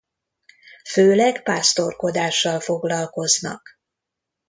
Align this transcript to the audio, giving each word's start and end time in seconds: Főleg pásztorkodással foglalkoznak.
Főleg 0.89 1.43
pásztorkodással 1.43 2.59
foglalkoznak. 2.59 3.79